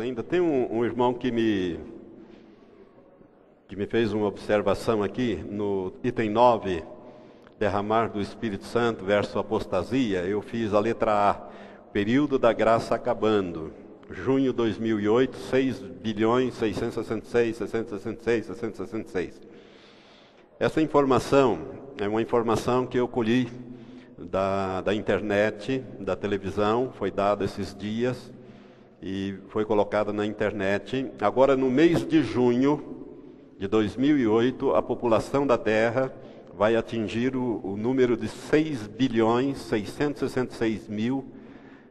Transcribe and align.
Ainda 0.00 0.22
tem 0.22 0.40
um, 0.40 0.78
um, 0.78 0.84
irmão 0.84 1.12
que 1.12 1.28
me, 1.32 1.76
que 3.66 3.74
me 3.74 3.84
fez 3.84 4.12
uma 4.12 4.26
observação 4.26 5.02
aqui 5.02 5.34
no 5.50 5.92
item 6.04 6.30
9, 6.30 6.84
derramar 7.58 8.06
do 8.06 8.20
Espírito 8.20 8.64
Santo 8.64 9.04
verso 9.04 9.40
apostasia. 9.40 10.20
Eu 10.20 10.40
fiz 10.40 10.72
a 10.72 10.78
letra 10.78 11.30
A, 11.30 11.34
período 11.92 12.38
da 12.38 12.52
graça 12.52 12.94
acabando. 12.94 13.72
Junho 14.08 14.52
2008, 14.52 15.36
6 15.36 15.78
bilhões 15.80 16.54
666, 16.54 17.56
666, 17.56 18.46
666. 18.46 19.40
Essa 20.60 20.80
informação 20.80 21.58
é 22.00 22.06
uma 22.06 22.22
informação 22.22 22.86
que 22.86 22.98
eu 22.98 23.08
colhi 23.08 23.48
da, 24.16 24.80
da 24.80 24.94
internet, 24.94 25.82
da 25.98 26.14
televisão, 26.14 26.92
foi 26.96 27.10
dada 27.10 27.44
esses 27.44 27.74
dias 27.74 28.37
e 29.02 29.34
foi 29.48 29.64
colocada 29.64 30.12
na 30.12 30.26
internet. 30.26 31.10
Agora, 31.20 31.56
no 31.56 31.70
mês 31.70 32.06
de 32.06 32.22
junho 32.22 33.06
de 33.58 33.66
2008, 33.68 34.74
a 34.74 34.82
população 34.82 35.46
da 35.46 35.56
Terra 35.56 36.12
vai 36.56 36.74
atingir 36.74 37.36
o, 37.36 37.60
o 37.62 37.76
número 37.76 38.16
de 38.16 38.28
6 38.28 38.88
bilhões 38.88 39.58
666 39.58 40.88
mil. 40.88 41.24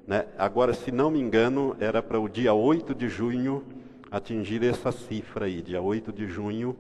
Né? 0.05 0.25
Agora, 0.37 0.73
se 0.73 0.91
não 0.91 1.09
me 1.09 1.19
engano, 1.19 1.75
era 1.79 2.01
para 2.01 2.19
o 2.19 2.27
dia 2.27 2.53
8 2.53 2.93
de 2.93 3.07
junho 3.07 3.63
atingir 4.11 4.63
essa 4.63 4.91
cifra 4.91 5.45
aí. 5.45 5.61
Dia 5.61 5.81
8 5.81 6.11
de 6.11 6.27
junho 6.27 6.75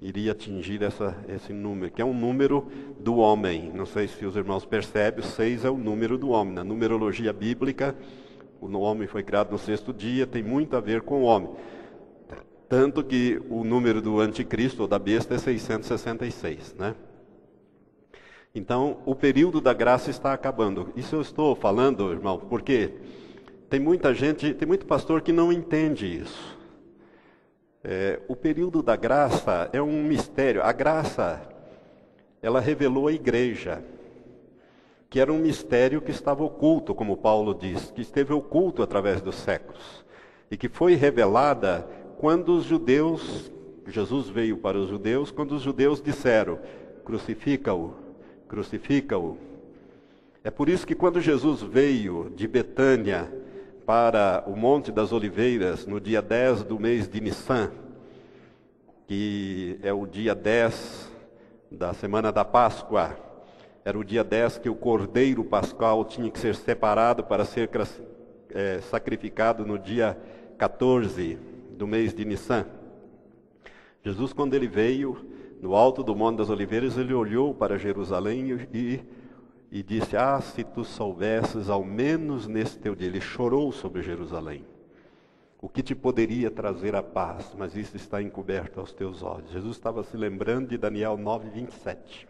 iria 0.00 0.32
atingir 0.32 0.82
essa, 0.82 1.16
esse 1.28 1.52
número, 1.52 1.92
que 1.92 2.00
é 2.00 2.04
um 2.04 2.14
número 2.14 2.66
do 2.98 3.16
homem. 3.16 3.70
Não 3.74 3.86
sei 3.86 4.08
se 4.08 4.24
os 4.24 4.34
irmãos 4.34 4.64
percebem, 4.64 5.20
o 5.20 5.26
6 5.26 5.64
é 5.64 5.70
o 5.70 5.76
número 5.76 6.16
do 6.16 6.30
homem. 6.30 6.54
Na 6.54 6.64
numerologia 6.64 7.32
bíblica, 7.32 7.94
o 8.60 8.80
homem 8.80 9.08
foi 9.08 9.22
criado 9.22 9.50
no 9.50 9.58
sexto 9.58 9.92
dia, 9.92 10.26
tem 10.26 10.42
muito 10.42 10.76
a 10.76 10.80
ver 10.80 11.02
com 11.02 11.22
o 11.22 11.24
homem. 11.24 11.50
Tanto 12.68 13.02
que 13.02 13.40
o 13.48 13.64
número 13.64 14.00
do 14.00 14.20
anticristo 14.20 14.82
ou 14.82 14.88
da 14.88 14.98
besta 14.98 15.34
é 15.34 15.38
666, 15.38 16.74
né? 16.78 16.94
Então, 18.54 18.98
o 19.06 19.14
período 19.14 19.60
da 19.60 19.72
graça 19.72 20.10
está 20.10 20.32
acabando. 20.32 20.92
Isso 20.96 21.16
eu 21.16 21.20
estou 21.20 21.54
falando, 21.54 22.12
irmão, 22.12 22.38
porque 22.38 22.94
tem 23.68 23.78
muita 23.78 24.12
gente, 24.12 24.52
tem 24.54 24.66
muito 24.66 24.86
pastor 24.86 25.20
que 25.20 25.32
não 25.32 25.52
entende 25.52 26.06
isso. 26.06 26.58
É, 27.82 28.20
o 28.28 28.36
período 28.36 28.82
da 28.82 28.96
graça 28.96 29.70
é 29.72 29.80
um 29.80 30.02
mistério. 30.02 30.62
A 30.62 30.72
graça, 30.72 31.40
ela 32.42 32.60
revelou 32.60 33.08
a 33.08 33.12
igreja 33.12 33.82
que 35.10 35.18
era 35.18 35.32
um 35.32 35.40
mistério 35.40 36.00
que 36.00 36.12
estava 36.12 36.44
oculto, 36.44 36.94
como 36.94 37.16
Paulo 37.16 37.52
diz, 37.52 37.90
que 37.90 38.00
esteve 38.00 38.32
oculto 38.32 38.80
através 38.80 39.20
dos 39.20 39.34
séculos 39.34 40.04
e 40.48 40.56
que 40.56 40.68
foi 40.68 40.94
revelada 40.94 41.86
quando 42.16 42.56
os 42.56 42.64
judeus, 42.64 43.50
Jesus 43.88 44.28
veio 44.28 44.58
para 44.58 44.78
os 44.78 44.88
judeus, 44.88 45.32
quando 45.32 45.52
os 45.52 45.62
judeus 45.62 46.00
disseram: 46.00 46.60
crucifica-o, 47.04 47.94
crucifica-o. 48.46 49.36
É 50.44 50.50
por 50.50 50.68
isso 50.68 50.86
que 50.86 50.94
quando 50.94 51.20
Jesus 51.20 51.60
veio 51.60 52.32
de 52.36 52.46
Betânia 52.46 53.30
para 53.84 54.44
o 54.46 54.54
Monte 54.54 54.92
das 54.92 55.12
Oliveiras 55.12 55.86
no 55.86 56.00
dia 56.00 56.22
10 56.22 56.62
do 56.62 56.78
mês 56.78 57.08
de 57.08 57.20
Nissan, 57.20 57.72
que 59.08 59.78
é 59.82 59.92
o 59.92 60.06
dia 60.06 60.36
10 60.36 61.10
da 61.70 61.92
semana 61.92 62.30
da 62.30 62.44
Páscoa, 62.44 63.29
era 63.84 63.98
o 63.98 64.04
dia 64.04 64.22
10 64.22 64.58
que 64.58 64.68
o 64.68 64.74
cordeiro 64.74 65.42
pascal 65.44 66.04
tinha 66.04 66.30
que 66.30 66.38
ser 66.38 66.54
separado 66.54 67.24
para 67.24 67.44
ser 67.44 67.70
é, 68.50 68.80
sacrificado 68.82 69.64
no 69.64 69.78
dia 69.78 70.18
14 70.58 71.38
do 71.76 71.86
mês 71.86 72.12
de 72.12 72.24
Nissan. 72.24 72.66
Jesus, 74.04 74.32
quando 74.32 74.54
ele 74.54 74.68
veio 74.68 75.16
no 75.60 75.74
alto 75.74 76.02
do 76.02 76.14
Monte 76.14 76.38
das 76.38 76.50
Oliveiras, 76.50 76.96
ele 76.96 77.14
olhou 77.14 77.54
para 77.54 77.78
Jerusalém 77.78 78.66
e, 78.72 79.00
e 79.70 79.82
disse: 79.82 80.16
Ah, 80.16 80.40
se 80.40 80.64
tu 80.64 80.84
soubesses, 80.84 81.68
ao 81.68 81.84
menos 81.84 82.46
nesse 82.46 82.78
teu 82.78 82.94
dia. 82.94 83.08
Ele 83.08 83.20
chorou 83.20 83.70
sobre 83.72 84.02
Jerusalém. 84.02 84.64
O 85.60 85.68
que 85.68 85.82
te 85.82 85.94
poderia 85.94 86.50
trazer 86.50 86.94
a 86.96 87.02
paz, 87.02 87.54
mas 87.58 87.76
isso 87.76 87.94
está 87.94 88.22
encoberto 88.22 88.80
aos 88.80 88.92
teus 88.94 89.22
olhos. 89.22 89.50
Jesus 89.50 89.76
estava 89.76 90.02
se 90.02 90.16
lembrando 90.16 90.68
de 90.68 90.78
Daniel 90.78 91.18
9, 91.18 91.50
27. 91.50 92.29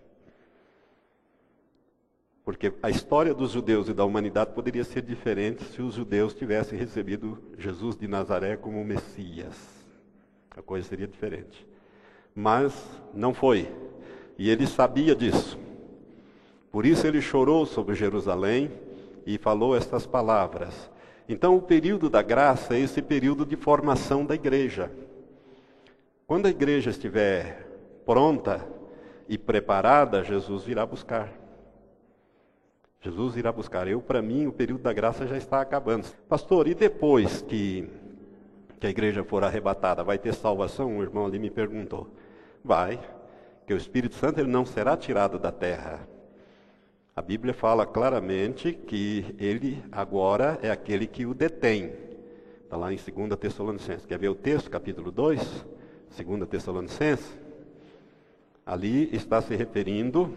Porque 2.45 2.73
a 2.83 2.91
história 2.91 3.35
dos 3.35 3.53
judeus 3.53 3.89
e 3.89 3.95
da 3.95 4.05
humanidade 4.05 4.53
poderia 4.53 4.85
ser 4.85 5.03
diferente 5.03 5.63
se 5.65 5.83
os 5.83 5.95
judeus 5.95 6.35
tivessem 6.35 6.79
recebido 6.79 7.39
Jesus 7.59 7.97
de 7.97 8.09
Nazaré 8.09 8.57
como 8.57 8.85
Messias. 8.85 9.57
A 10.51 10.63
coisa 10.63 10.89
seria 10.89 11.07
diferente. 11.07 11.67
Mas 12.35 12.75
não 13.15 13.35
foi. 13.35 13.71
E 14.39 14.49
ele 14.49 14.67
sabia 14.67 15.15
disso. 15.15 15.59
Por 16.73 16.87
isso 16.87 17.07
ele 17.07 17.21
chorou 17.21 17.67
sobre 17.67 17.95
Jerusalém 17.95 18.71
e 19.27 19.37
falou 19.39 19.77
estas 19.77 20.07
palavras. 20.07 20.91
Então, 21.29 21.57
o 21.57 21.63
período 21.63 22.11
da 22.11 22.23
graça 22.23 22.75
é 22.75 22.81
esse 22.81 23.01
período 23.01 23.45
de 23.47 23.57
formação 23.57 24.25
da 24.25 24.35
igreja. 24.35 24.91
Quando 26.27 26.47
a 26.47 26.51
igreja 26.51 26.91
estiver 26.91 27.67
pronta 28.05 28.67
e 29.29 29.39
preparada, 29.39 30.25
Jesus 30.25 30.65
virá 30.65 30.85
buscar. 30.85 31.40
Jesus 33.03 33.35
irá 33.37 33.51
buscar. 33.51 33.89
Eu, 33.89 34.03
para 34.03 34.21
mim, 34.21 34.47
o 34.47 34.53
período 34.53 34.83
da 34.83 34.93
graça 34.93 35.27
já 35.27 35.39
está 35.39 35.61
acabando. 35.61 36.07
Pastor, 36.29 36.69
e 36.69 36.75
depois 36.75 37.41
que, 37.41 37.89
que 38.79 38.87
a 38.87 38.91
igreja 38.91 39.25
for 39.25 39.43
arrebatada, 39.43 40.05
vai 40.05 40.19
ter 40.19 40.35
salvação? 40.35 40.99
Um 40.99 41.03
irmão 41.03 41.25
ali 41.25 41.39
me 41.39 41.51
perguntou. 41.51 42.09
Vai, 42.63 43.01
que 43.67 43.73
o 43.73 43.77
Espírito 43.77 44.15
Santo 44.17 44.39
ele 44.39 44.51
não 44.51 44.67
será 44.67 44.99
tirado 44.99 45.39
da 45.39 45.51
terra. 45.51 46.07
A 47.17 47.23
Bíblia 47.23 47.55
fala 47.55 47.87
claramente 47.87 48.73
que 48.73 49.35
ele 49.39 49.83
agora 49.91 50.59
é 50.63 50.71
aquele 50.71 51.07
que 51.07 51.25
o 51.25 51.33
detém. 51.33 51.93
Está 52.65 52.77
lá 52.77 52.93
em 52.93 52.97
2 52.97 53.35
Tessalonicenses. 53.41 54.05
Quer 54.05 54.19
ver 54.19 54.29
o 54.29 54.35
texto, 54.35 54.71
capítulo 54.71 55.11
2? 55.11 55.65
2 56.23 56.49
Tessalonicenses. 56.49 57.39
Ali 58.65 59.09
está 59.15 59.41
se 59.41 59.57
referindo 59.57 60.35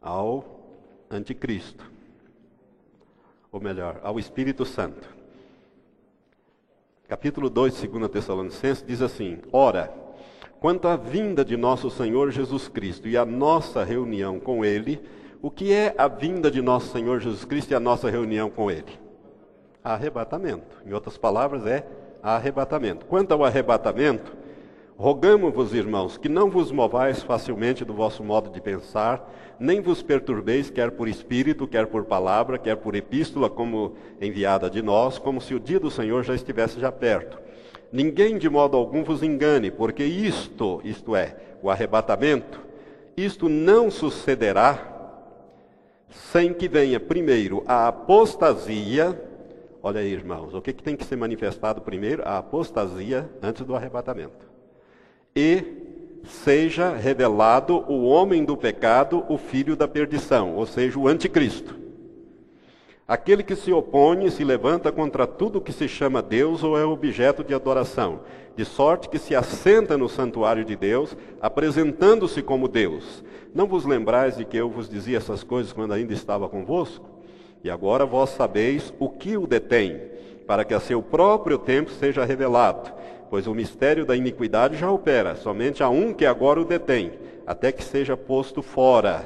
ao 0.00 0.61
anticristo. 1.16 1.90
Ou 3.50 3.60
melhor, 3.60 4.00
ao 4.02 4.18
Espírito 4.18 4.64
Santo. 4.64 5.08
Capítulo 7.08 7.50
2, 7.50 7.82
2 7.82 8.10
Tessalonicenses 8.10 8.84
diz 8.86 9.02
assim: 9.02 9.38
Ora, 9.52 9.92
quanto 10.58 10.88
à 10.88 10.96
vinda 10.96 11.44
de 11.44 11.56
nosso 11.56 11.90
Senhor 11.90 12.30
Jesus 12.30 12.68
Cristo 12.68 13.06
e 13.06 13.16
a 13.16 13.24
nossa 13.24 13.84
reunião 13.84 14.40
com 14.40 14.64
Ele, 14.64 15.00
o 15.42 15.50
que 15.50 15.72
é 15.72 15.94
a 15.98 16.08
vinda 16.08 16.50
de 16.50 16.62
nosso 16.62 16.90
Senhor 16.92 17.20
Jesus 17.20 17.44
Cristo 17.44 17.72
e 17.72 17.74
a 17.74 17.80
nossa 17.80 18.08
reunião 18.08 18.48
com 18.48 18.70
Ele? 18.70 18.98
Arrebatamento. 19.84 20.80
Em 20.86 20.92
outras 20.92 21.18
palavras, 21.18 21.66
é 21.66 21.86
arrebatamento. 22.22 23.04
Quanto 23.04 23.32
ao 23.32 23.44
arrebatamento, 23.44 24.41
Rogamos-vos, 25.02 25.74
irmãos, 25.74 26.16
que 26.16 26.28
não 26.28 26.48
vos 26.48 26.70
movais 26.70 27.24
facilmente 27.24 27.84
do 27.84 27.92
vosso 27.92 28.22
modo 28.22 28.48
de 28.50 28.60
pensar, 28.60 29.28
nem 29.58 29.80
vos 29.80 30.00
perturbeis, 30.00 30.70
quer 30.70 30.92
por 30.92 31.08
espírito, 31.08 31.66
quer 31.66 31.88
por 31.88 32.04
palavra, 32.04 32.56
quer 32.56 32.76
por 32.76 32.94
epístola, 32.94 33.50
como 33.50 33.96
enviada 34.20 34.70
de 34.70 34.80
nós, 34.80 35.18
como 35.18 35.40
se 35.40 35.56
o 35.56 35.58
dia 35.58 35.80
do 35.80 35.90
Senhor 35.90 36.22
já 36.22 36.36
estivesse 36.36 36.78
já 36.78 36.92
perto. 36.92 37.36
Ninguém 37.90 38.38
de 38.38 38.48
modo 38.48 38.76
algum 38.76 39.02
vos 39.02 39.24
engane, 39.24 39.72
porque 39.72 40.04
isto, 40.04 40.80
isto 40.84 41.16
é, 41.16 41.34
o 41.60 41.68
arrebatamento, 41.68 42.60
isto 43.16 43.48
não 43.48 43.90
sucederá 43.90 45.18
sem 46.10 46.54
que 46.54 46.68
venha 46.68 47.00
primeiro 47.00 47.64
a 47.66 47.88
apostasia. 47.88 49.20
Olha 49.82 50.00
aí, 50.00 50.12
irmãos, 50.12 50.54
o 50.54 50.62
que, 50.62 50.72
que 50.72 50.84
tem 50.84 50.94
que 50.94 51.04
ser 51.04 51.16
manifestado 51.16 51.80
primeiro? 51.80 52.22
A 52.24 52.38
apostasia 52.38 53.28
antes 53.42 53.66
do 53.66 53.74
arrebatamento 53.74 54.51
e 55.34 55.64
seja 56.24 56.94
revelado 56.94 57.84
o 57.88 58.04
homem 58.04 58.44
do 58.44 58.56
pecado, 58.56 59.24
o 59.28 59.36
filho 59.36 59.74
da 59.74 59.88
perdição, 59.88 60.54
ou 60.54 60.66
seja, 60.66 60.98
o 60.98 61.08
anticristo. 61.08 61.80
Aquele 63.06 63.42
que 63.42 63.56
se 63.56 63.72
opõe 63.72 64.24
e 64.24 64.30
se 64.30 64.44
levanta 64.44 64.92
contra 64.92 65.26
tudo 65.26 65.60
que 65.60 65.72
se 65.72 65.88
chama 65.88 66.22
Deus 66.22 66.62
ou 66.62 66.78
é 66.78 66.84
objeto 66.84 67.42
de 67.42 67.52
adoração, 67.52 68.20
de 68.56 68.64
sorte 68.64 69.08
que 69.08 69.18
se 69.18 69.34
assenta 69.34 69.98
no 69.98 70.08
santuário 70.08 70.64
de 70.64 70.76
Deus, 70.76 71.16
apresentando-se 71.40 72.42
como 72.42 72.68
Deus. 72.68 73.24
Não 73.54 73.66
vos 73.66 73.84
lembrais 73.84 74.36
de 74.36 74.44
que 74.44 74.56
eu 74.56 74.70
vos 74.70 74.88
dizia 74.88 75.18
essas 75.18 75.42
coisas 75.42 75.72
quando 75.72 75.92
ainda 75.92 76.12
estava 76.12 76.48
convosco? 76.48 77.06
E 77.64 77.70
agora 77.70 78.06
vós 78.06 78.30
sabeis 78.30 78.92
o 78.98 79.08
que 79.08 79.36
o 79.36 79.46
detém, 79.46 80.00
para 80.46 80.64
que 80.64 80.74
a 80.74 80.80
seu 80.80 81.02
próprio 81.02 81.58
tempo 81.58 81.90
seja 81.90 82.24
revelado 82.24 83.01
pois 83.32 83.46
o 83.46 83.54
mistério 83.54 84.04
da 84.04 84.14
iniquidade 84.14 84.76
já 84.76 84.90
opera, 84.90 85.34
somente 85.34 85.82
há 85.82 85.88
um 85.88 86.12
que 86.12 86.26
agora 86.26 86.60
o 86.60 86.66
detém, 86.66 87.12
até 87.46 87.72
que 87.72 87.82
seja 87.82 88.14
posto 88.14 88.60
fora. 88.60 89.24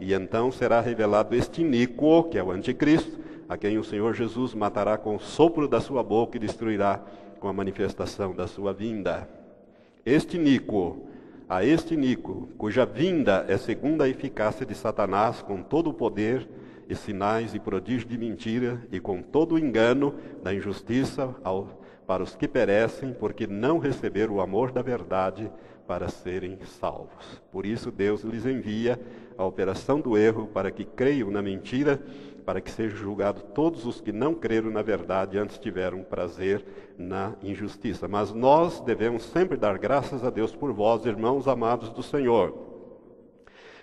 E 0.00 0.14
então 0.14 0.50
será 0.50 0.80
revelado 0.80 1.34
este 1.34 1.60
iníquo, 1.60 2.30
que 2.30 2.38
é 2.38 2.42
o 2.42 2.50
anticristo, 2.50 3.18
a 3.46 3.58
quem 3.58 3.76
o 3.76 3.84
Senhor 3.84 4.14
Jesus 4.14 4.54
matará 4.54 4.96
com 4.96 5.16
o 5.16 5.20
sopro 5.20 5.68
da 5.68 5.82
sua 5.82 6.02
boca 6.02 6.38
e 6.38 6.40
destruirá 6.40 7.02
com 7.40 7.46
a 7.46 7.52
manifestação 7.52 8.34
da 8.34 8.46
sua 8.46 8.72
vinda. 8.72 9.28
Este 10.02 10.38
Nico, 10.38 11.06
a 11.46 11.62
este 11.62 11.94
Nico, 11.94 12.48
cuja 12.56 12.86
vinda 12.86 13.44
é 13.46 13.58
segundo 13.58 14.00
a 14.00 14.08
eficácia 14.08 14.64
de 14.64 14.74
Satanás, 14.74 15.42
com 15.42 15.62
todo 15.62 15.90
o 15.90 15.94
poder 15.94 16.48
e 16.92 16.96
sinais 16.96 17.54
e 17.54 17.58
prodígios 17.58 18.06
de 18.06 18.16
mentira 18.16 18.80
e 18.92 19.00
com 19.00 19.22
todo 19.22 19.54
o 19.54 19.58
engano 19.58 20.14
da 20.42 20.54
injustiça 20.54 21.34
ao, 21.42 21.82
para 22.06 22.22
os 22.22 22.36
que 22.36 22.46
perecem, 22.46 23.12
porque 23.12 23.46
não 23.46 23.78
receberam 23.78 24.34
o 24.34 24.40
amor 24.40 24.70
da 24.70 24.82
verdade 24.82 25.50
para 25.86 26.08
serem 26.08 26.58
salvos. 26.64 27.42
Por 27.50 27.66
isso 27.66 27.90
Deus 27.90 28.22
lhes 28.22 28.46
envia 28.46 29.00
a 29.36 29.44
operação 29.44 30.00
do 30.00 30.16
erro 30.16 30.46
para 30.46 30.70
que 30.70 30.84
creiam 30.84 31.30
na 31.30 31.42
mentira 31.42 32.00
para 32.44 32.60
que 32.60 32.70
sejam 32.70 32.98
julgados 32.98 33.42
todos 33.54 33.86
os 33.86 34.00
que 34.00 34.12
não 34.12 34.34
creram 34.34 34.70
na 34.70 34.82
verdade 34.82 35.38
antes 35.38 35.58
tiveram 35.58 36.02
prazer 36.02 36.64
na 36.98 37.34
injustiça. 37.42 38.08
Mas 38.08 38.32
nós 38.32 38.80
devemos 38.80 39.22
sempre 39.24 39.56
dar 39.56 39.78
graças 39.78 40.24
a 40.24 40.30
Deus 40.30 40.54
por 40.54 40.72
vós, 40.72 41.06
irmãos 41.06 41.46
amados 41.46 41.90
do 41.90 42.02
Senhor. 42.02 42.71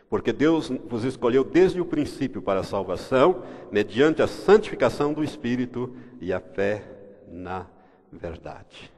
Porque 0.09 0.33
Deus 0.33 0.71
vos 0.89 1.03
escolheu 1.03 1.43
desde 1.43 1.79
o 1.79 1.85
princípio 1.85 2.41
para 2.41 2.61
a 2.61 2.63
salvação, 2.63 3.43
mediante 3.71 4.21
a 4.21 4.27
santificação 4.27 5.13
do 5.13 5.23
Espírito 5.23 5.95
e 6.19 6.33
a 6.33 6.39
fé 6.39 6.83
na 7.31 7.67
verdade. 8.11 8.91